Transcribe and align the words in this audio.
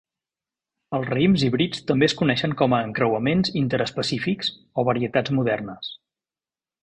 Els 0.97 1.09
raïms 1.09 1.43
híbrids 1.47 1.83
també 1.91 2.07
es 2.11 2.15
coneixen 2.21 2.55
com 2.63 2.73
a 2.77 2.79
encreuaments 2.87 3.53
interespecífics 3.61 4.49
o 4.57 4.87
varietats 4.91 5.35
modernes. 5.41 5.93